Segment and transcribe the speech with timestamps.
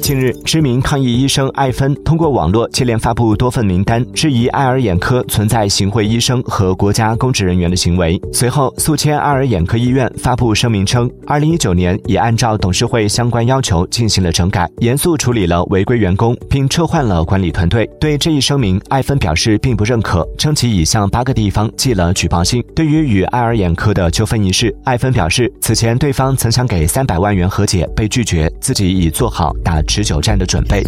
[0.00, 8.20] 近日，知名抗疫医生艾芬通过网络接连发布多份名单，质疑爱尔眼科存在行贿医生和国家公职人员的行为。
[8.32, 17.88] 随后，宿迁爱尔眼科医院发布声明称，二零一九年已按照董事会相关要求进行了整改，严肃处理了违规员工，并撤换了管理团队。
[18.00, 22.64] 对这一声明，艾芬表示并不认可，称其已向八个地方寄了举报信。
[22.74, 30.82] 对于与爱尔眼科的纠纷一事，艾芬表示，此前对方曾想给三百万元和解，被拒绝，自己已做好打持久战的准备。